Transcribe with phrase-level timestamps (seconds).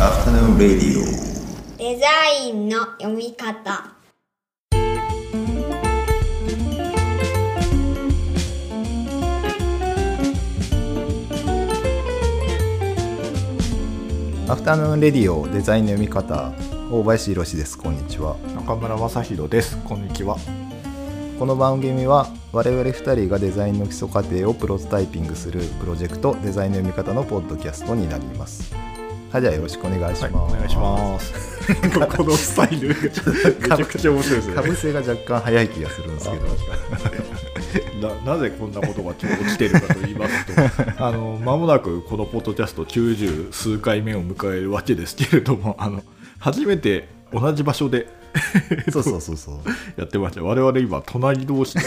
[0.00, 2.06] アフタヌーンレディオデザ
[2.44, 3.94] インの読み方。
[14.48, 16.52] アフタヌーンレディオデザインの読み方。
[16.90, 17.78] 大林博です。
[17.78, 18.36] こんにちは。
[18.56, 19.78] 中村正弘です。
[19.84, 20.36] こんにちは。
[21.38, 28.74] この番組は我々2人がデザインの基礎過程をプロトタイピングするプロジェクトデザインの読み方のポッドキャストになります
[29.34, 31.34] はいじゃあよろしくお願いします、はい、お願いします。
[32.16, 34.54] このスタイルめちゃくちゃ面白いですね。
[34.54, 36.36] かぶせが若干早い気がするんですけ
[37.98, 38.08] ど。
[38.08, 46.04] な なぜこんなことが起きているかと言いますとあの間もなくこのポッドキャスト90数回目を迎えるわけですけれどもあの
[46.38, 48.06] 初めて同じ場所で
[48.92, 49.56] そうそうそうそう。
[49.96, 50.44] やってました。
[50.44, 51.84] 我々今隣同士で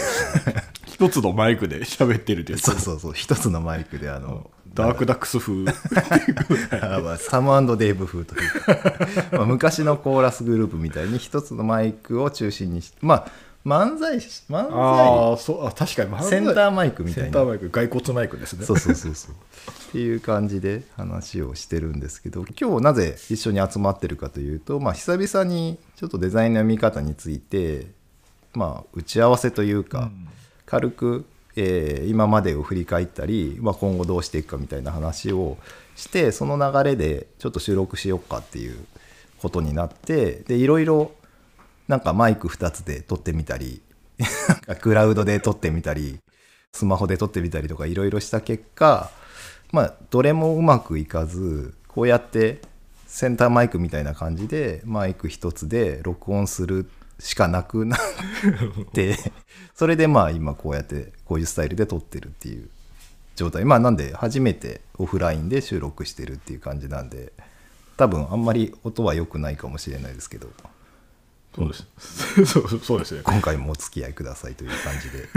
[0.86, 2.58] 一つのマイクで喋ってるという。
[2.58, 3.12] そうそうそう。
[3.14, 5.64] 一つのマイクであのダークダックス風。
[7.18, 8.76] サムデーブ風というか。
[9.32, 13.26] まあ昔のコーラスグループみたいに一つのマイクを中心にしてまあ
[13.66, 16.22] 漫才漫才あそうあ確かに。
[16.24, 17.24] センターマイクみたいな。
[17.24, 18.64] センターマイク骸骨マイクですね。
[18.64, 19.34] そうそうそうそう。
[19.88, 27.86] っていう感じで話をしてるんですけど今日なぜ一緒に集まってるかというと、まあ、久々にちょっとデザインの見方について、
[28.54, 30.28] まあ、打ち合わせというか、うん、
[30.66, 31.24] 軽く、
[31.60, 35.58] えー、今までを振り返ったり、まあ、今後どうしていくかみたいな話を
[35.96, 38.78] してその流れでちょっと収録しようかっていう
[39.40, 41.10] ことになってでいろいろ
[41.88, 43.82] なんかマイク2つで撮ってみたり
[44.80, 46.20] クラウドで撮ってみたり
[46.72, 49.10] スマホで撮ってみたりとかいろいろした結果
[49.72, 52.60] まあどれもうまくいかずこうやって
[53.08, 58.00] センターマイクみたいな感じでマイク1つで録音するしかなくなっ
[58.92, 59.16] て
[59.74, 62.68] それでまあ今こうやってこういうスタイルで撮ってるっていう
[63.36, 63.64] 状態。
[63.64, 67.32] まあなんで初めてオフラインで収録してるっていう感じなんで
[67.96, 70.48] 多分あんまり音は良くないかもしれないですけど。
[71.54, 72.46] そうです。
[72.46, 73.22] そうそうですね。
[73.24, 75.28] 今回もお付き合いくださいという感じで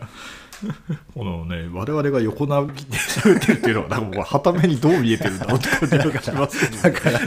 [1.14, 7.20] このね我々が横並びで喋ってるっていうのはなんかもうはためにどう見えてるんだろうって感じがしますけど、だから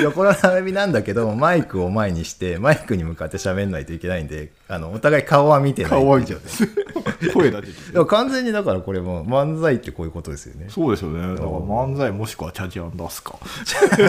[0.00, 5.90] 横並びなんだけどマイクを前にしてマイクに向かって喋んないといけないんであのお互い顔は見てない。
[5.90, 6.42] 顔は見てない。
[7.32, 10.66] 声だけでも完全にだからこれも漫才ってこういうことですよね。
[10.68, 11.20] そうですよね。
[11.20, 13.38] だから漫才もしくはチャジアンダスか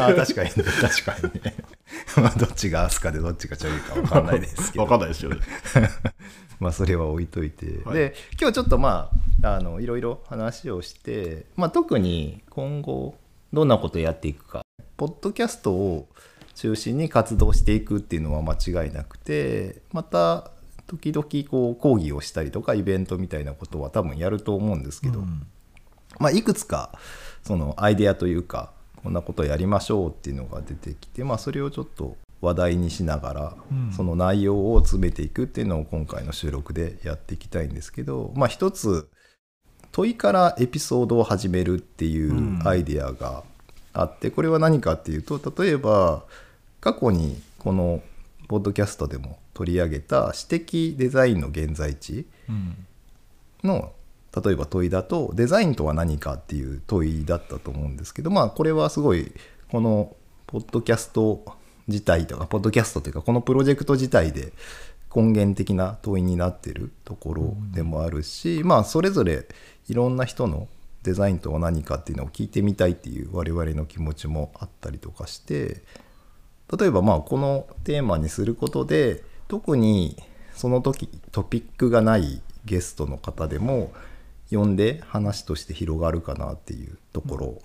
[0.02, 1.56] あ確かにね確かにね。
[2.18, 4.86] まあどっちがアスカでどっちがチャリか分かんないですけど。
[4.86, 5.38] 分かんないですよね
[6.64, 9.10] まあそれは置いといて、はい、で今日ちょっとま
[9.44, 13.16] ああのいろいろ話をして、まあ、特に今後
[13.52, 14.64] どんなことやっていくか。
[14.96, 16.08] ポッドキャストを
[16.56, 20.52] 中心に活動していくっていうのは間違いなくてまた
[20.88, 25.48] 時々こう講義をしたりとかイベントみたいなことは多分やると思うんですけど、うん、
[26.20, 26.98] まあ、いくつか
[27.42, 28.72] そのアイデアというか
[29.04, 33.56] こんなことやりましょうっていうのが出てきて、まあ、それをちょっと話題にしながら、
[33.96, 39.10] その内容を詰めていくっていうのを今回の収録でやっていきたいんですけど、まあ、一つ
[39.94, 43.44] 問いからエピソードを始めるっていうアイデアが
[43.94, 46.24] あって、これは何かっていうと例えば
[46.82, 48.02] 過去にこの
[48.50, 52.28] ポッドキャストでも取り上げた私的デザインの現在地
[53.64, 53.94] の、
[54.36, 59.32] 例えば問いだとデザインとは何かっていう問いだったと思うんですけどまあこれはすごい
[59.70, 60.16] この
[60.48, 61.46] ポッドキャスト
[61.88, 64.54] 自体とかポッドキャストというかこのプロジェクト自体で
[65.16, 69.48] 根源的な問いになってるところでもあるし、まあそれぞれ
[69.88, 70.68] いろんな人の
[71.04, 75.84] デザインとは何かっていうのを聞いてみたいっていう我々の気持ちもあったりとかして
[76.78, 80.18] 例えばまあこのテーマにすることで特に
[80.56, 83.92] その時トピックがないゲストの方でも
[84.50, 87.62] 呼んで話として広がるかなっていうところ、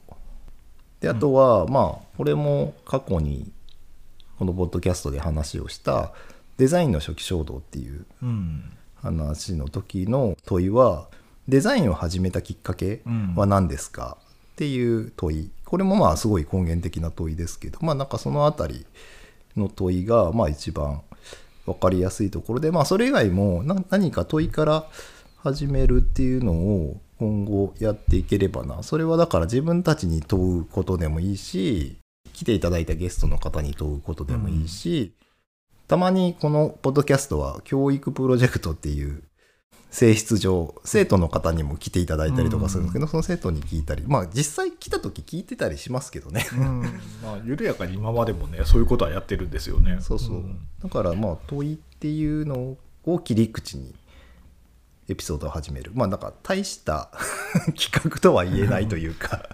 [1.01, 3.51] であとはまあこれも過去に
[4.39, 6.13] このポッドキャストで話をした
[6.59, 8.05] デザインの初期衝動っていう
[9.03, 11.09] 話の時の問いは
[11.49, 13.03] デザインを始めたきっかけ
[13.35, 14.17] は何ですか？
[14.21, 15.51] っていう問い。
[15.65, 18.87] これもまあすごい根源的な問いですけどまあなんかその辺り
[19.57, 21.03] の問いがまあ一番
[21.67, 24.89] 分かりやすいところでまあそれ以外も何か問いから
[25.39, 28.83] 始めるっていうのを今後やっていければな。
[28.83, 31.97] それはだから自分たちに問うことでもいいし
[32.39, 35.27] 来ていただいたゲストの方に問うことでもいいし、うん、
[35.89, 39.25] たまにこのポッドキャストは教育プロジェクトっていう
[39.91, 44.05] 性質上生徒の方にも来ていただいたりとかするんですけど、うん、その生徒に聞いたり。
[44.07, 46.83] まあ実際来た時聞いてたりしますけどね、うん、
[47.25, 49.97] まあ、緩やかに今までもねそういうことはやってるんですよね。
[50.01, 50.45] そうそう、
[50.81, 53.97] だからまあ問いっていうのを切り口に
[55.09, 55.91] エピソードを始める。
[55.95, 57.11] まあなんか大した
[57.75, 59.49] 企画とは言えないというか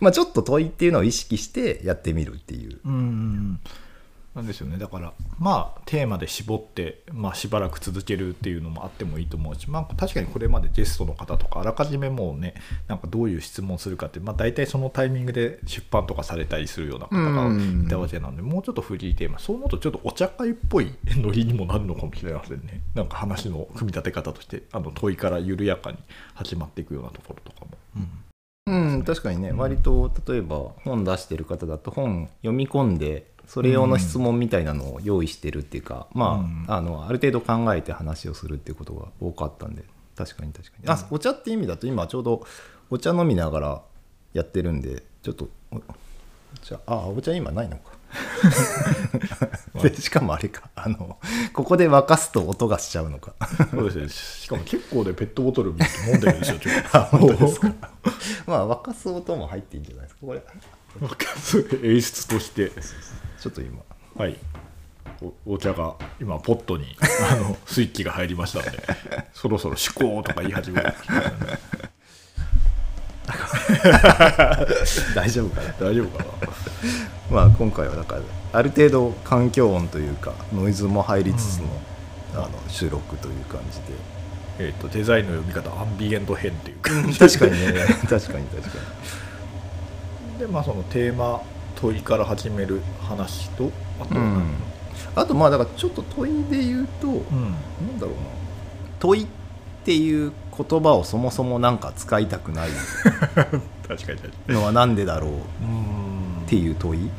[0.00, 2.78] まあちょっと問いっていうのを意識してやってみるっていう。
[2.84, 3.60] うん
[4.38, 4.78] なんですよね。
[4.78, 12.54] だからまあテーマで絞って、まあ、しばらく続けるっていうのもあってもいいと思うし、まあ、確かにこれまでゲストの方とかあらかじめもうね
[12.86, 19.40] なんかどういう質問するかって、まあ、大体そのタイミングで出版とかされたりするような方がいたわけなんで、もうちょっとフリーテーマ。
[19.40, 22.80] そう思うとちょっとお茶会っぽいノリにもなるのかもしれませんね。
[22.94, 25.98] なんか話の組み立て方としてあの問いから緩やかに
[26.34, 27.72] 始まっていくようなところとかも。
[27.96, 28.08] うん、
[29.04, 29.56] 確かにね、うん。
[29.58, 36.64] 割と例えば本出してる方だと本読み込んでそれ用の質問みたいなのを用意してるっていうか、まあ,、うん。
[36.68, 39.84] あのある程度考えて話をするっていうことが多かったんで。
[40.18, 42.44] 確かに確かに、あお茶って意味だと今ちょうど
[42.90, 43.82] お茶飲みながら
[44.32, 45.80] やってるんでちょっとおお
[46.60, 47.92] 茶あお茶今ないのか
[49.82, 51.18] でしかもあれかあの
[51.52, 53.34] ここで沸かすと音がしちゃうのか。
[53.70, 54.08] そうですね。
[54.08, 55.78] しかも結構でペットボトル飲ん
[56.20, 56.96] でるんですよちょっと。
[56.98, 57.72] あ本当ですか？
[58.46, 60.42] まあ沸かす音も入っていいんじゃないですかこれ。
[61.00, 61.16] わか
[61.54, 62.70] る演出として。
[63.40, 63.80] ちょっと今。
[64.16, 64.36] はい。
[65.46, 66.96] おお茶が今ポットに
[67.32, 68.84] あのスイッチが入りましたので
[69.32, 70.80] そろそろ思考とか言い始め
[73.32, 74.66] る
[75.14, 75.72] 大丈夫かな？
[75.80, 76.30] 大丈夫かな？
[77.30, 78.22] まあ今回はだから
[78.52, 81.68] ある程度環境音というかノイズも入りつつの,、
[82.34, 83.78] あの収録という感じ
[84.58, 86.90] えっとデザインの読み方アンビエント編っていうか。
[86.90, 87.74] で確かにね。
[88.08, 88.68] 確かに確か
[90.38, 91.40] でまあそのテーマ
[91.76, 93.70] 問いから始める話と
[94.00, 94.54] あとに、うん、
[95.14, 97.14] あとまあだからちょっと問いで言うと、うん。
[97.14, 98.18] なんだろうな。
[98.98, 99.26] 問いっ
[99.84, 102.68] ていう言葉をそもそもなんか使いたくない。
[104.48, 105.30] のはなんでだろう。
[105.30, 107.10] っうんていう問い。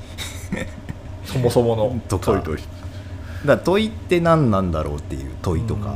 [1.26, 2.02] そもそもの。
[2.08, 2.32] とか。
[2.32, 2.70] 問いとして
[3.46, 5.96] だ問いって何なんだろうっていう問いとか、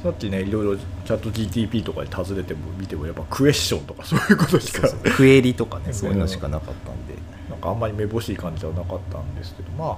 [0.00, 4.88] さっきねいろいろチャット GTP とかに尋ねても見てもやっぱクエスチョンとかそういうことしか。
[5.16, 7.14] クエリとかねそういうのしかなかったんで。
[7.50, 9.96] なんかあんまりめぼしい感じではなかったんですけどまあ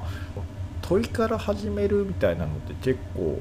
[0.82, 3.38] 問いから始めるみたいなのって結構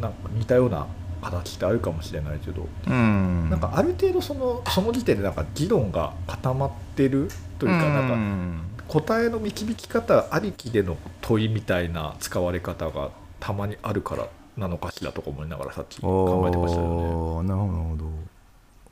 [0.00, 0.86] なんか似たような
[1.20, 3.50] 形ってあるかもしれないけど、うん。
[3.50, 7.28] なんかある程度そのその時点でなんか議論が固まってる
[7.58, 17.48] というかなんかん答えの導き方ありきでの問いみたいな使われ方がたまにあるからなのかしらとか思いながらさっき考えてましたよね。
[17.48, 18.10] なるほど。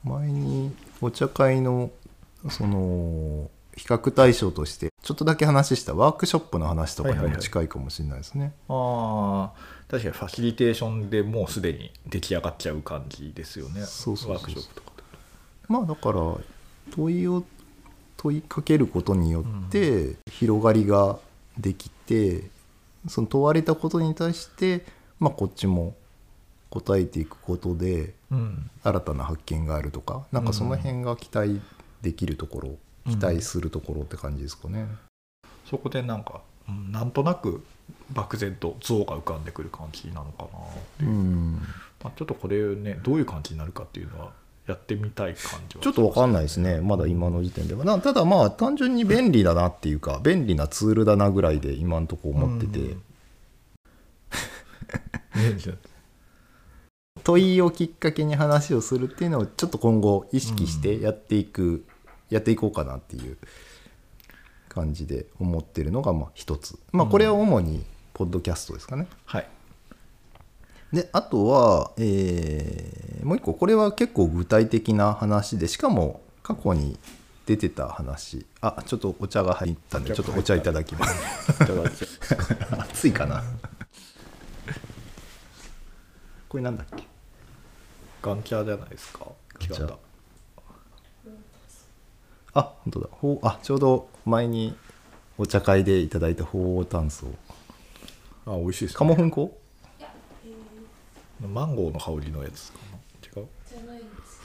[0.04, 1.90] 前にお茶会の
[2.48, 7.42] その比較対象としてちょっとだけ話したワークショップの話とかにもはいはいはい。
[7.42, 8.52] 近いかもしれないですね。
[8.68, 13.82] ああ確かにファシリテーションでもうすでに出来上がっちゃう感じですよね。
[13.82, 15.02] そうそうワークショップとかで。
[15.68, 16.20] まあだから
[16.90, 17.44] 問いを
[18.18, 21.18] 問いかけることによって広がりが
[21.56, 22.50] できて、
[23.08, 24.84] その問われたことに対して、
[25.20, 25.94] まあ、こっちも
[26.70, 28.70] 答えていくことでうん。
[28.82, 31.60] 新たな発見があるとかなんかその辺が期待
[32.02, 32.68] できるところ、
[33.06, 33.12] うん。
[33.12, 34.86] 期待するところって感じですかね。
[35.64, 37.64] そこでなんか、うんなんとなく
[38.12, 40.50] 漠然と像が浮かんでくる感じなのかなっ
[40.98, 41.62] ていう、うん。
[42.02, 44.32] まあ、ちょっとこれねどういう感じになるかっていうのは
[44.66, 47.84] やってみたい感じはちょっとわかんないですねまだ今の時点では。
[47.84, 52.88] なただまあ単純に便利だなっていうか便利なツールだなぐらいで今のところ思ってて、うん。
[52.88, 52.98] ね
[57.24, 61.84] 問いをきっかけに話をするっていうのをちょっと今後意識してやっていく、
[62.30, 63.36] やっていこうかなっていう
[64.68, 66.78] 感じで思ってるのがまあ一つ。
[66.92, 67.84] まあこれは主に
[68.14, 69.46] ポッドキャストですかね、はい。
[70.92, 76.98] であとは、えーもう一個これは結構具体的な話でしかも過去に
[77.46, 78.46] 出てた話。
[78.60, 82.20] あちょっとお茶が入ったんでちょっとお茶いただきます。
[82.78, 83.42] 熱いかな。
[86.48, 87.04] これなんだっけ？
[88.22, 89.26] ガンチャーじゃないですか？
[89.60, 89.86] 違ガンチャー。
[89.86, 90.07] った
[92.58, 93.08] あ本当だ。
[93.12, 94.76] ほうあちょうど前に
[95.38, 97.28] お茶会でいただいた鳳凰炭素。
[98.46, 98.98] あ美味しいですね。
[98.98, 99.56] 鴨粉粉？
[101.46, 102.98] マンゴーの香りのやつかな？
[103.42, 103.48] 違う？
[103.68, 104.40] じゃないです。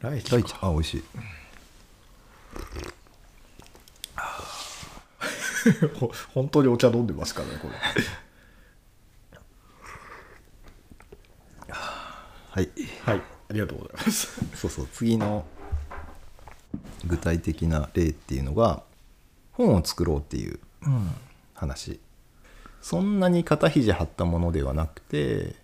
[0.00, 0.30] ライチ。
[0.32, 0.54] ライチ。
[0.60, 1.02] あ美味しい。
[5.98, 7.74] ほ本当にお茶飲んでますからねこれ。
[11.74, 12.68] はい。
[13.04, 13.22] はい。
[13.50, 14.40] ありがとうございます。
[14.54, 14.86] そうそう。
[14.92, 15.44] 次の
[17.06, 18.82] 具体的な例っていうのが
[19.52, 21.10] 本を作ろうっていううん
[22.80, 25.54] そんなに肩肘張ったものではなくて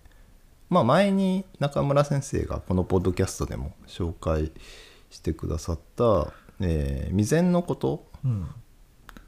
[0.69, 4.51] まあ前に中村先生がこのポッドキャストでも紹介
[5.09, 6.31] してくださった、
[6.61, 8.05] えー未然のこと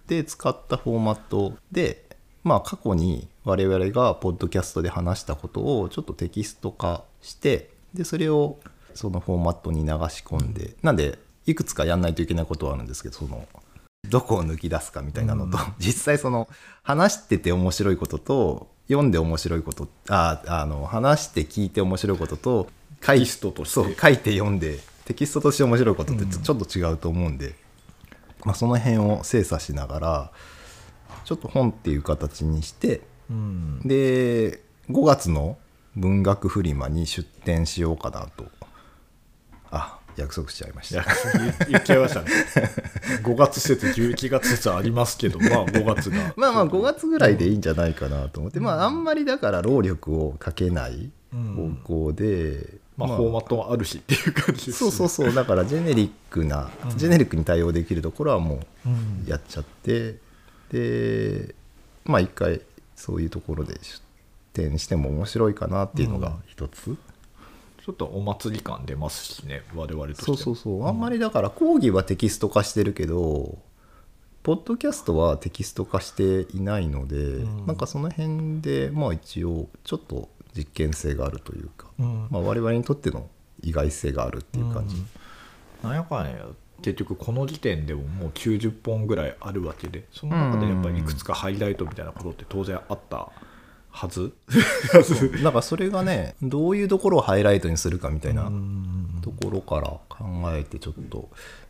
[0.07, 2.05] で使ったフォーマットで
[2.43, 8.59] まあ過去に我々がポッドキャストで話したことをちょっとテキスト化してでそれを
[8.93, 13.47] そのフォーマットに流し込んで、なんでいくつかやんないといけないことはあるんですけどその
[14.09, 15.73] どこを抜き出すかみたいなのと、うん。
[15.79, 16.47] 実際その
[16.83, 22.67] 話してて面白いことと読んで面白いことああの話して聞いて面白いことと
[23.01, 26.29] 書いとそう書いて読んでテキストとして面白いことってうん。
[26.29, 27.55] ちょっと違うと思うんで、
[28.43, 30.31] まあ、その辺を精査しながら
[31.23, 33.81] ちょっと本っていう形にしてうん。
[33.85, 35.57] で5月の
[35.95, 38.45] 文学フリマに出展しようかなと。
[39.73, 41.05] あ約束しちゃいました。
[41.37, 42.27] 言言っちゃいましたね。
[43.23, 46.33] 5月説11月説ありますけどまあ5月が。
[46.37, 51.79] まあまあ5月ぐらいでいいんじゃないかなと思って、まああんまりだから労力をかけないうん。
[51.85, 55.33] 方向で、まあ、フォーマットもあるしっていう感じですそうそうそう。
[55.33, 56.97] だからジェネリックな、うん。
[56.97, 59.23] ジェネリックに対応できるところはもうん。
[59.25, 60.17] うやっちゃって
[60.71, 61.55] で
[62.05, 62.61] まあ一回
[62.95, 64.01] そういうところで出
[64.53, 70.23] 展しても面白いかなっていうのが一つ、ちょっとお祭り感出ますしね我々として。
[70.23, 70.87] そうそうそう。
[70.87, 73.57] あんまりだから講義はテキスト化してるけど
[74.43, 77.65] ポッドキャストはテキスト化していないので、うん。
[77.67, 82.27] なんかその辺でまあ一応ちょっと実験性があるというか、うん。
[82.29, 83.29] まあ、我々にとっての
[83.61, 85.89] 意外性があるっていう感じ、うん。
[85.89, 86.47] なんやかんや
[86.81, 93.29] 結局この時点でももう90本ぐらいあるわけでその中でやっぱりいくつかハイライトみたいなことって当然あった
[93.91, 94.33] はず？
[95.43, 99.19] なんかそれがねどういうところをハイライトにするかみたいなうん。
[99.21, 101.29] ところから考えてちょっと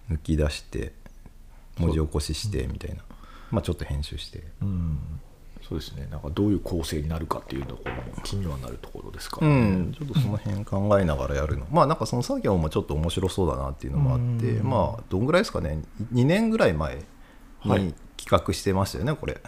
[0.09, 0.93] 抜き出して
[1.77, 3.03] 文字起こししてみたいな、
[3.49, 4.43] まあちょっと編集して。
[4.61, 4.97] うん。
[5.67, 6.07] そうですね。
[6.09, 14.69] なんかどういう構成になるかっていうところも気にはなるところですからうね、ん、ちょっとその辺考えながらやるの、まあなんかその作業もちょっと面白そうだなっていうのもあって、うん。
[14.69, 15.81] まあどんぐらいですかね
[16.13, 17.03] ？2年ぐらい前
[17.59, 17.83] はい。
[17.83, 19.41] に企画してましたよねこれ。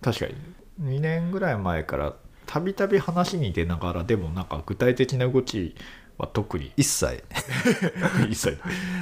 [0.00, 0.34] 確かに
[0.82, 2.14] 2年ぐらい前から
[2.46, 5.74] たびたび話に出ながらでもなんか具体的な動き
[6.18, 7.24] は特に一切。
[8.30, 8.58] 一切。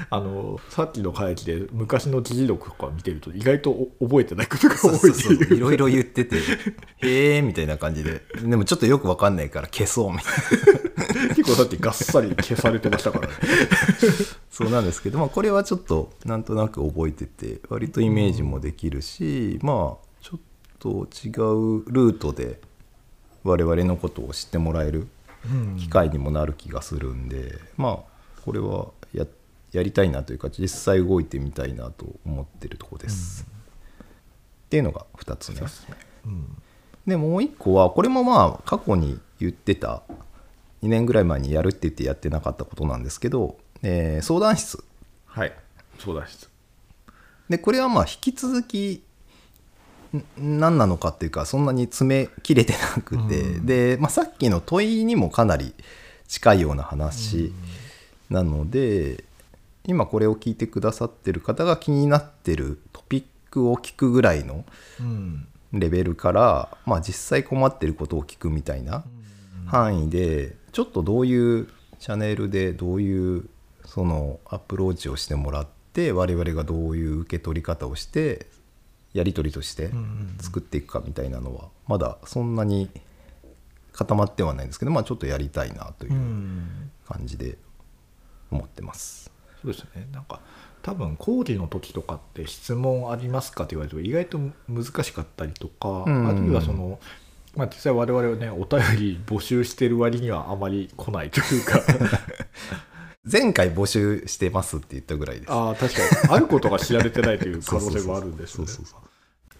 [0.08, 6.36] あのさっきの会議で昔の議事録とか見てると意外とお覚えてないことが多いそうそういろいろ言ってて
[7.02, 8.22] へえみたいな感じで。
[8.42, 11.34] でもちょっとよくわかんないから消そうみたいな。
[11.34, 13.34] 結構だってがっさり消されてましたからね。
[14.50, 20.11] そうなんですけど、まあ、これはちょっとなんとなく覚えてて割とイメージもできるし、まあ
[20.82, 22.58] と違うルートで
[23.44, 25.06] 我々のことを知ってもらえる
[25.78, 27.98] 機会にもなる気がするんで、まあ
[28.44, 29.24] これはや
[29.70, 33.46] やりたいなというか実際動いてみたいなと思ってるとこです。
[34.66, 35.60] っていうのが2つ目。
[36.26, 36.62] うん。
[37.06, 40.02] でもう1個はこれもまあ過去に言ってた
[40.82, 44.82] 2年ぐらい前にやるって言ってやってなかったことなんですけど、えー相談室。
[45.26, 45.52] はい。
[45.98, 46.48] そうだし
[47.48, 49.11] でこれはまあ引き続きん
[50.36, 53.66] 何なのかっていうかそんなに詰め切れてなくて、うん。
[53.66, 55.74] で、まあ、さっきの問いにもかなり
[56.28, 57.52] 近いような話
[58.30, 59.24] なので、
[59.84, 64.64] 今これを聞いてくださってる方が気になってるトピックを聞くぐらいの
[65.00, 65.46] うん。
[65.72, 69.04] レベルから、まあ、実際困ってることを聞くみたいな
[69.66, 73.48] 範囲でちょっとどういうチャンネルでどういう
[73.84, 78.46] そのアプローチをしてもらって我々がどういう受け取り方をして
[79.12, 79.90] やり取りとして
[80.40, 82.88] 作っていくかみたいなのはまだそんなに
[83.92, 86.90] 固まってはないんですけど、まあ、ちょっとやりたいなといううん。
[87.06, 87.58] 感じで
[88.50, 89.30] 思ってます。
[89.62, 90.08] そうですね。
[90.12, 90.40] なんか
[90.82, 94.38] 多分講義の時とかって質問ありますかって言われると意外と
[94.68, 96.28] 難しかったりとか、うん。
[96.28, 96.98] あるいはその、
[97.54, 101.80] まあ、実際我々はねお便り募集してる割にはあまり来ないというか
[103.30, 105.52] 前回募集してますって言ったぐらいです。
[105.52, 106.34] ああ確かに。
[106.34, 108.66] あることが知られてないという 可能性もあるんですね。
[108.66, 109.00] そうそうそう。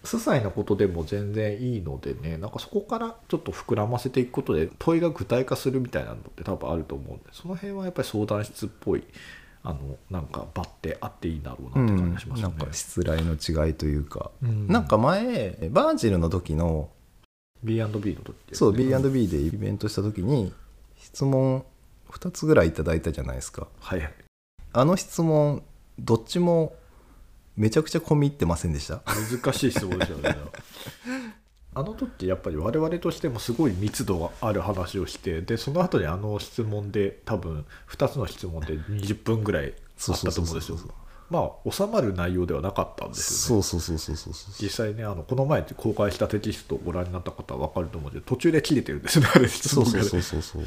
[0.03, 9.03] 些細なことでも全然いいのでねなんかそこからちょっと膨らませていくことで問いが具体化するみたいなのって多分あると思うんでその辺はやっぱり相談室っぽい
[9.63, 12.73] あのなんか場ってあっていいだろうなって感じがしますよねなんか。
[12.73, 14.67] 失礼の違いというか、うん。
[14.67, 16.89] なんか前バージルの時の
[17.63, 18.33] B&B の時ね。
[18.51, 20.51] そう B&B でイベントした時に
[20.97, 21.63] 質問
[22.13, 23.67] 2つぐらいいただいたじゃないですか。
[23.79, 24.13] はいはい。
[24.73, 25.63] あの質問
[25.99, 26.75] どっちも
[27.55, 29.01] めちゃくちゃ込み入ってませんでした？
[29.05, 30.35] 難しい質問ですよね。
[31.75, 39.73] あの時やっぱり我々としてもすごい密度がある話をしてでその後にあの質問で多分2つの質問で20分ぐらい
[40.07, 40.77] あったと思うんですよ。
[41.31, 43.63] まあ収まる内容ではなかったんですよね。
[43.63, 50.63] そうそうそうそうそう実際ねあのこの前公開したテキストをご覧になった方は分かると思うんで途中で切れてるんですねあれ質そうそうそうそうそう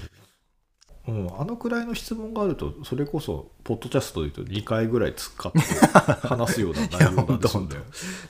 [1.08, 5.58] うん、あのくらいの質問があるとそれこそポッドキャストで言うと2回ぐらい使って
[6.26, 7.68] 話すような内容なんですよね。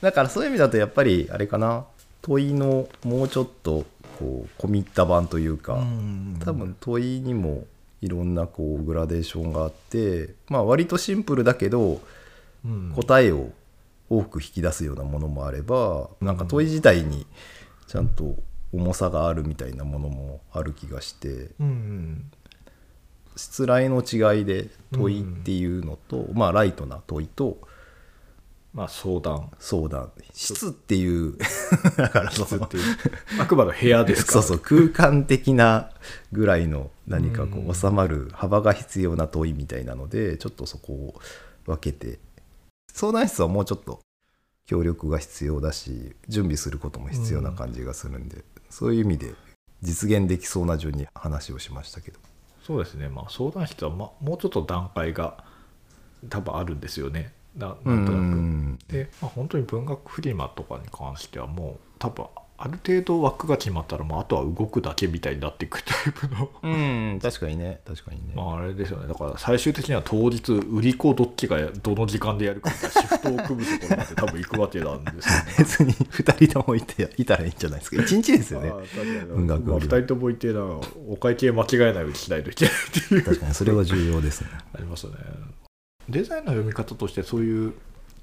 [0.01, 1.87] だからそういう意味だとやっぱりあれかな
[2.23, 3.85] 問いのもうちょっと
[4.19, 5.87] こう込み入った版というか、
[6.45, 7.67] 多分問いにも
[8.03, 12.01] 入いろんなこうグラデーションがあってまあ割とシンプルだけど
[12.65, 12.93] うん。
[12.95, 13.51] 答えを
[14.09, 17.27] 多く引き出すようなものもあればなんか問い自体に
[17.87, 18.37] ちゃんと
[18.73, 21.51] 重さがあるみたいなものもある気がして。
[21.61, 22.31] うん
[23.37, 27.59] 失礼の違いで問いっていうのと、まあライトな問いと
[28.77, 29.51] まあ相談。
[29.59, 30.13] 相談。
[30.35, 31.39] 質っていう
[31.97, 32.83] だから質っていう。
[33.41, 34.43] あくまで部屋ですから。
[34.45, 35.91] そうそう空間的な
[36.31, 37.71] ぐらいの何かこうん。
[37.71, 41.21] う収まる幅が必要な問いみたいなのでちょっとそこを
[41.65, 42.19] 分けて。
[42.93, 44.01] 相談室はもうちょっと
[44.67, 49.35] 協力が必要だし準備することも必要な感じがするんで、そういう意味で
[49.83, 52.19] 実現できそうな順に話をしましたけど
[52.67, 53.09] そうですね。
[53.09, 55.45] まあ相談室は、ま、もうちょっと段階が
[56.29, 57.33] 多分あるんですよね。
[57.55, 58.79] ななんとなく、うん。
[58.89, 62.27] で、まあ、本当に文学フリマとかに関してはもう多分
[62.59, 66.51] ある程度枠が決まったらもうあとは動くだけみたいになっていくタイプの。
[66.63, 67.81] うん確かにね。
[67.87, 69.09] 確かにね、まああれですよね。
[69.09, 75.55] だから最終的には当日売り子どっちがどの時間でやるかみたいなシフトを組むところまで多分行くわけなんですよね。
[75.59, 77.97] 別に2人ともいていたらいいんじゃないですか。
[78.03, 78.71] 1日ですよね。
[78.71, 79.21] ああ確かに。
[79.21, 80.61] 文学まあ、2人ともいてな
[81.09, 83.23] お会計間違えないようにしないといけないっていう。
[83.23, 84.51] 確かにそれは重要ですね。
[84.75, 85.19] ありますよね。
[86.09, 87.75] デザインの読み方としてそういう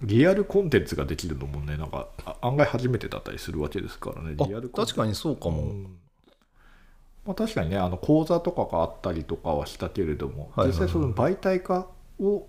[0.03, 5.83] リアルコンテンツができるのもねなんかあ案外初めてだったりするわけですからねあリアル確かにそうかも、うん。
[7.25, 10.67] まあ、確かにねあの講座とかがあったりとかはしたけれども、はいはいはい。
[10.67, 11.88] 実際その媒体化
[12.19, 12.48] を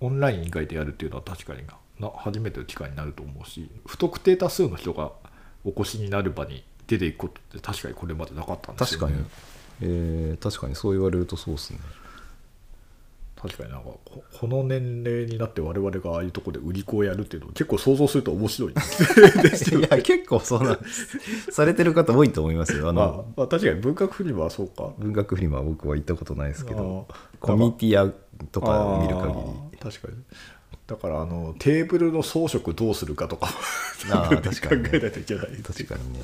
[0.00, 1.62] オンライン以外でやるっていうのは確かに
[1.98, 5.12] な初めての機会になると思うし不特定多数の人が
[5.64, 9.14] お越しになる場に出ていくことって確かにこれまでなかったんですよね。
[9.14, 9.26] 確かに、
[9.82, 11.78] えー確かにそう言われるとそうですね
[13.42, 18.74] 確かになんかここの年齢になって我々がああいうところで売り子をやるっていうのを結構想像すると面白い。
[18.74, 18.80] で
[19.56, 21.50] すよいや結構そうなんです。
[21.50, 22.88] されてる方多いと思いますよ。
[22.88, 24.90] あまあの、まあ確かに文学フリマはそうか。
[24.98, 27.08] 文学フリマは僕は行ったことないですけど
[27.40, 28.12] コミュニティア
[28.52, 30.22] とかを見る限あー確かに。
[30.86, 33.52] だからあのテーブルの装飾どうするかとか考
[34.08, 34.50] えないと
[35.18, 36.20] いけないり確かにね。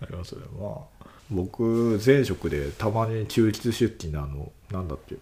[0.00, 0.46] ありますよね。
[0.58, 5.16] まあ僕前職でたまに休日出勤のあのなんだっけ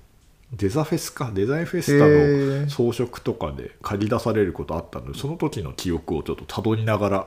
[0.56, 1.30] デザフェスか。
[1.34, 2.68] デザインフェスタへのー。
[2.68, 5.12] 装飾とかで借り出されることあったの。
[5.12, 7.26] でその時の記憶をちょっとたどりながらやる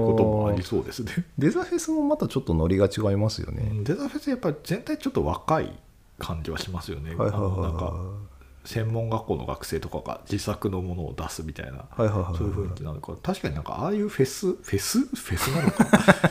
[0.00, 1.12] こともありそうですね。
[1.38, 5.72] デザフェスもまたちょっとノリが違いますよね、デザフェスやっぱり全体ちょっと若い
[6.18, 12.38] 感じはしますよね、はいはいあのなんかは専門学校の学生とかが自作のものを出すみたいな、いはいはいはいはい。
[12.38, 13.14] そういう雰囲気なのか。
[13.22, 15.84] 確かになんかああいうフェスフェスフェスなのか。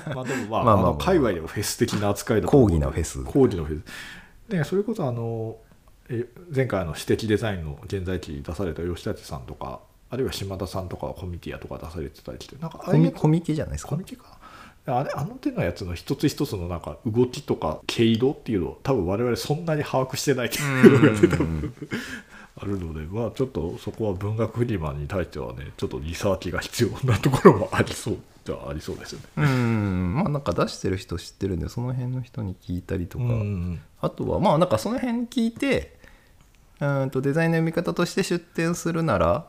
[0.16, 0.92] まあでもまあまあまあまああ。
[0.94, 3.24] の界隈でもフェス的な扱いだと思う講義のフェス。
[3.24, 3.84] 講義のフェス。
[4.50, 5.73] でそれこそあのえ
[6.54, 13.92] 前回あの私的デザインの現在地に出された吉立さんとかあるいは島田さんとかはコミティアとか出されてたりしてなんかコミコミケじゃないですか？
[13.92, 14.38] コミケか
[14.86, 14.98] な。
[14.98, 21.74] あれあの手のやつの一つ一つのなんか動きとか毛色っていうのを多分我々そんなに把握してないっていうのがね多分
[22.58, 29.26] あるのでまあちょっとそこは文学フリマに対してはねちょっとリサーチが必要なところもありそうじゃありそうですよね。
[29.38, 30.16] うん。
[30.16, 35.98] まあなんか出してる人知ってるんでその辺の人に聞いたりとか、うんあとはまあなんかその辺聞いて
[36.82, 39.48] うんとデザインの読み方として出展するなら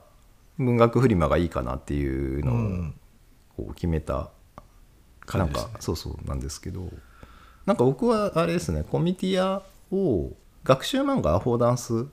[0.59, 2.93] 文学フリマがいいかなっていうの
[3.59, 4.31] を決めた、
[5.33, 6.89] なんかそうそうなんですけど
[7.67, 10.31] なんか僕はあれですねコミティアを
[10.63, 12.07] 学習漫画アフォーダンスを。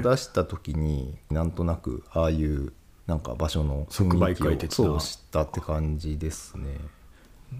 [0.00, 2.72] 出した時になんとなくああいう
[3.06, 6.78] なんか場所の雰囲気をそう知ったって感じですね。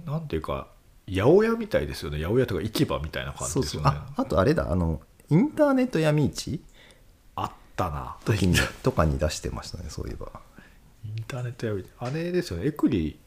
[0.07, 0.69] なんていうか
[1.09, 2.19] 八百屋みたいですよね。
[2.19, 3.91] 八百屋とか市場みたいな感じですよね。
[3.91, 4.71] ああとあれだ。
[4.71, 6.63] あのインターネット闇市
[7.37, 8.17] あったな。
[8.25, 10.29] 時にとかに出してましたねそういえば。
[11.05, 12.67] インターネットやあれですよね。
[12.67, 13.19] エクリ。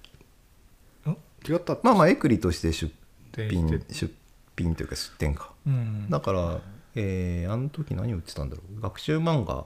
[1.05, 1.09] ん？
[1.47, 2.91] 違ったまあまあエクリとして出
[3.35, 4.13] 品出出
[4.57, 5.53] 品というか出店か。
[5.65, 6.09] うん。
[6.09, 6.59] だから、
[6.95, 8.81] えーあの時何を売ってたんだろう。
[8.81, 9.65] 学習漫画。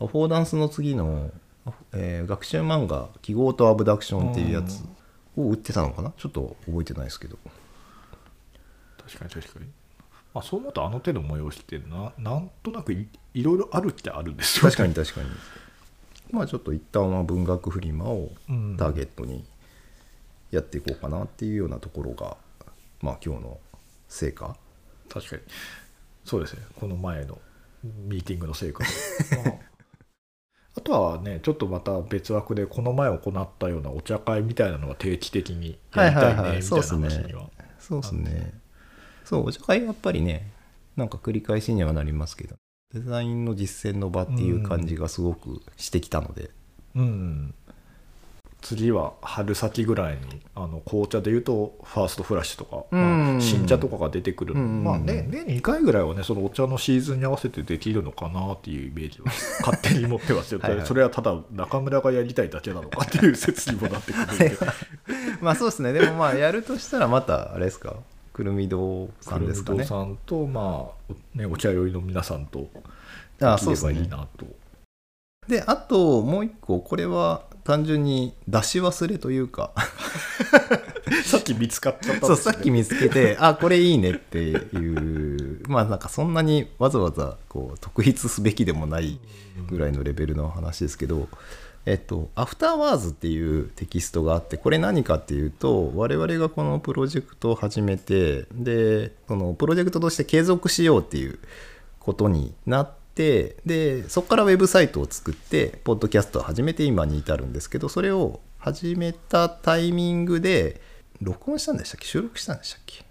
[0.00, 1.30] アフォーダンスの次の、
[1.92, 4.82] えー学習漫画「記号とアブダクション」っていうやつ
[5.36, 6.12] を売ってたのかな？
[6.16, 7.38] ちょっと覚えてないですけど。
[9.04, 9.66] 確かに確かに、
[10.32, 15.28] まあ、そう思うとあの手の催しってななんとなくいいろいろあるってあるんですよ確かに確かに。
[16.30, 18.76] まあちょっと一旦は文学フリマをうん。
[18.78, 19.44] ターゲットに
[20.50, 22.36] やっていこうかなっていうようなところが、
[23.00, 23.60] まあ今日の
[24.08, 24.56] 成果。
[25.08, 25.42] 確かに。
[26.24, 26.62] そうですね。
[26.78, 27.38] この前の
[27.82, 28.84] ミーティングの成果、
[29.44, 29.54] ま あ
[30.76, 38.54] あとはねちょっとまた別枠でこの前行ったようなお茶会みたいなのが定期的にやりたいねみたいな話にねはそうですね。
[39.24, 40.50] そうお茶会やっぱりね
[40.96, 42.56] なんか繰り返しにはなりますけど
[42.94, 46.50] デザインの実践の場っていう感じがすごくしてきたので、
[46.94, 47.54] うん
[48.62, 53.32] 次は春先ぐらいにあの紅茶でいうとファーストフラッシュとか、うん。
[53.34, 54.54] まあ、新茶とかが出てくる。
[54.54, 59.26] まあね年2回ぐらいはねそのお茶のシーズンに合わせてできるのかなっていうイメージは
[59.66, 60.60] 勝手に持ってますよ。
[60.62, 60.86] はいはい。
[60.86, 64.56] それはただ中村がやりたいだけなのかっていう説にもなってくるんで。
[65.42, 65.92] まあそうですね。
[65.92, 67.96] でもまあやるとしたらまたあれですか？
[68.32, 69.84] くるみ堂さんですかね。
[69.84, 72.68] 黒さんとまあねお茶酔いの皆さんと
[73.40, 74.46] あできればいいなと。
[75.48, 79.72] であともう一個これは単純に出し忘れというか。
[81.24, 85.62] さっき見つかっちゃったんそうです、ね、さっき見つけてあこれいいねっていう。
[85.68, 89.18] まあなんかそんなにわざわざこう特筆すべきでもない
[89.68, 91.28] ぐらいのレベルの話ですけど、
[91.84, 101.38] えっと、アフターワーズっていうテキストがあってこれ何かっていうと我々がこのプロジェクトを始めてでそのプロジェクトとして継続しようっていう
[101.98, 110.80] ことになってでそこからウェブサイトを作ってポッドキャストを始めて今に至るんですけどそれを始めたタイミングで
[111.20, 112.06] 録音したんでしたっけ？
[112.06, 113.04] 収録したんでしたっけ？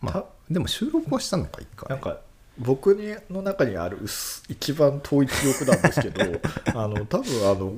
[0.00, 1.88] まあたでも収録はしたのか一回。
[1.88, 2.18] なんか
[2.58, 6.22] 僕にの中にある薄一番遠い記憶なんですけど
[6.74, 7.74] あの多分あの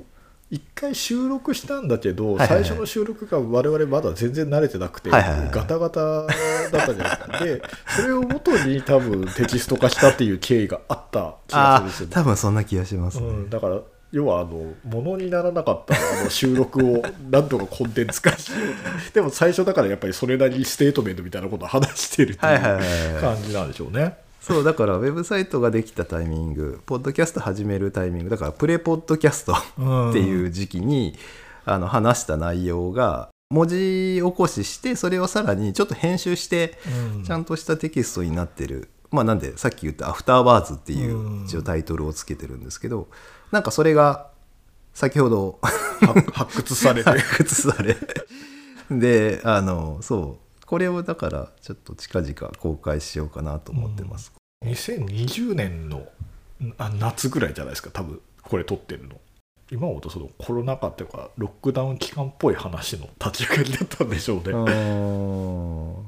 [0.51, 5.23] 一回収録したんだけど、最初の収録が我々まだ全然慣れてなくて、ガ
[5.65, 6.31] タガタだっ
[6.71, 7.45] たじゃないですか。
[7.45, 7.63] で
[7.97, 12.13] それを元に多分テキスト化したっていう経緯があった気がするんですよね。
[12.15, 13.81] 多分そんな気がしますね、うん、だから
[14.11, 23.21] 要はあの物にならなかったあの収録をなんとかコンテンツ化しようとでも最初だからやっぱりそれなりにステートメントみたいなことを話してるってはいうはい。
[23.21, 24.17] 感じなんでしょうね。
[24.49, 30.11] そうだからウェブサイトができたタイミングポッドキャスト始めるタイミングだからプレポッドキャストうん。
[30.11, 31.17] っていう時期に、
[31.67, 36.79] あの話した内容が文字起こししてそれをさらにちょっと編集して
[37.15, 37.25] うん。
[37.25, 41.45] ちゃんとしたテキストになってる、まあなんでさっき言った「アフターワーズ」っていううん。
[41.45, 43.09] 一応タイトルをつけてるんですけど
[43.53, 44.29] なんかそれが
[44.95, 45.59] 先ほど
[46.01, 47.11] 発発掘されて。
[47.13, 47.97] 発掘され
[48.91, 54.35] であのそうこれをだからちょっと近々公開しようかなと思ってます、
[54.67, 56.07] 2020年の
[56.77, 59.19] あ夏ぐらいじゃないですか多分これ撮ってるの。
[59.71, 64.45] 今思うとそのコロナ禍っていうかロックダウン期間っぽい話の立ち上がりだったんでしょうね、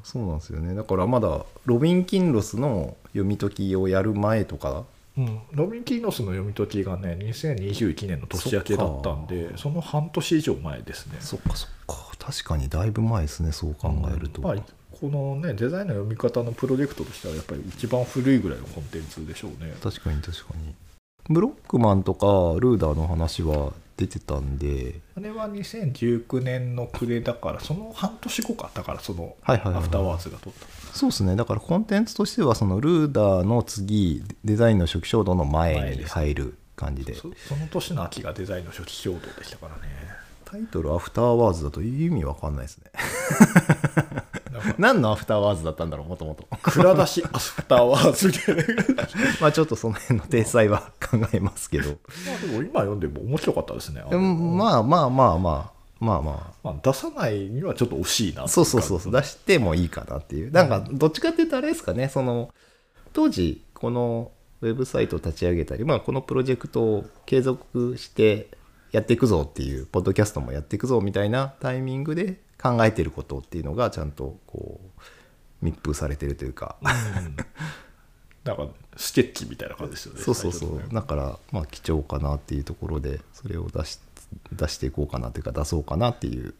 [0.02, 0.74] そうなんですよね。
[0.74, 4.84] だからまだロビン・キンロスの読み解きをやる前とか？
[5.16, 11.16] うん、ロビン・キーノスの読み解きがね2021年の年明けだったんでその半年以上前ですね。
[11.20, 14.54] そっかそっか確かにだいぶ前ですねそう考えると、まあ、
[15.00, 19.74] このねデザインの読み方のプロジェクトとしてはやっぱり一番古いぐらいのコンテンツでしょうね。
[19.82, 20.74] 確かに確かに。
[21.28, 22.26] ブロックマンとか
[22.60, 25.00] ルーダーの話は出てたんで。
[25.16, 28.70] あれは2019年の暮れだからその半年後か。
[28.74, 30.66] だからその afterwords が撮った。
[30.96, 31.36] そうですね。
[31.36, 37.14] だからコンテンツとしてはそのルーダーの次デザインの初期衝動の前に入る感じで。
[37.14, 40.10] そその年の秋がデザインの初期衝動でしたからね
[40.50, 42.90] タイトル「アフターワーズ」だと意味わかんないですね。
[44.78, 46.46] 何の afterwords だったんだろうもともと。
[46.62, 48.26] 蔵出し afterwords。
[48.28, 48.84] みたいな
[49.40, 51.90] まあちょっとその辺の体裁は考えますけど。
[51.90, 51.94] ま
[52.36, 54.22] あでも今読んでも面白かったですねあでの。
[54.22, 60.50] もまあまあまあまあまあままあ、出さないにはちょっと惜しいなあそうそうそうそう出してもいいかなっていう。
[60.50, 62.54] なんかどっちかっていうとあれですかねその
[63.12, 64.32] 当時この
[64.62, 68.48] ウェブサイトを立ち上げたり、まあ、このプロジェクトを継続して
[68.92, 75.00] やっていくぞっていうポッドキャストもやっていくぞみたいなタイミングで考えてることっていうのがちゃんとこう
[75.64, 76.76] 密封されてるというか。
[76.82, 77.36] うん。
[78.44, 80.20] なんかスケッチみたいな感じですよね。
[80.20, 80.82] そうそうそう。
[80.92, 83.98] だからまあ貴重かなっていうところでそれを出し
[84.52, 86.54] 出していこうかなというか出そうかなっていう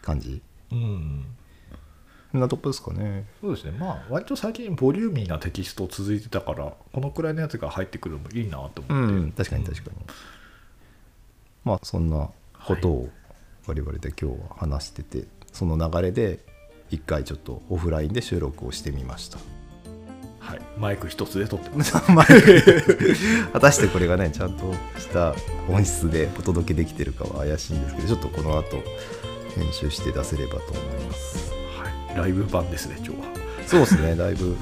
[0.00, 0.42] 感じ。
[0.70, 1.26] うん。
[2.32, 3.26] なとこですかね。
[3.40, 3.72] そうですね。
[3.72, 9.32] まあ割と最近ボリューミーなテキスト続いてたからこのくらいのやつが入ってくるのもいいなとう思って、ん。
[9.32, 9.96] 確かに確かに、
[11.64, 12.28] まあそんな
[12.66, 13.08] ことを
[13.66, 16.40] 我々で今日は話してて、その流れで
[16.90, 19.38] 一回ちょっとオフラインで収録をしてみました。
[20.40, 21.94] はい、マイク一つで撮ってます。
[22.10, 23.14] マイク。
[23.52, 25.34] 果たしてこれがねちゃんとした
[25.68, 28.82] 音質でお届けできてるかは怪しいんですけどちょっとこの後
[29.54, 31.52] 編集して出せればと思います。
[31.78, 33.16] はい、ライブ版ですね今日は。
[33.68, 34.16] そうですね。
[34.16, 34.56] だいぶっ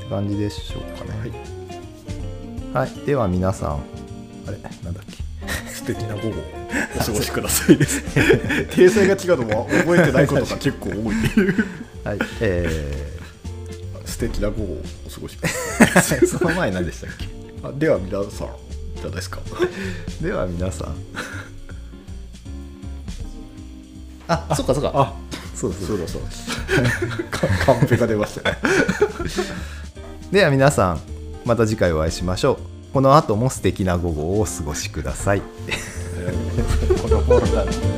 [0.00, 1.30] て感じでしょうかね。
[2.72, 3.70] はい、では皆さん。
[4.48, 4.58] あれ？
[4.82, 5.23] なんだっけ？
[5.84, 6.44] 素敵な午後を
[6.96, 8.00] お過ごしくださいです。
[8.70, 11.64] 訂正が違うのも 覚えてないことが結構多いっていう。
[12.04, 13.14] はいえ
[14.06, 15.48] 素敵な午後をお過ごしくだ
[16.00, 16.18] さい。
[16.20, 17.26] ー、その前何でしたっけ
[17.62, 18.46] あでは皆さん
[18.96, 19.40] いかがですか？
[20.22, 20.94] では皆さん。
[24.28, 24.92] あそっかそっか。
[24.94, 25.12] あ
[25.54, 25.98] そうそうそう。
[25.98, 26.22] だそう
[27.66, 28.58] カンペが出ましたね。
[30.32, 31.00] では皆さん
[31.44, 35.42] また次回お会いしましょうこの後も素敵な午後をお過ごしください。
[37.02, 37.93] この頃だね。